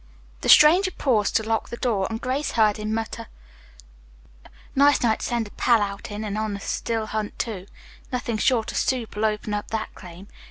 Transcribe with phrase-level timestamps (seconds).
[0.41, 3.27] The stranger paused to lock the door, and Grace heard him mutter:
[4.75, 7.67] "Nice night to send a pal out in, and on a still hunt, too.
[8.11, 10.27] Nothing short of soup'll open up that claim.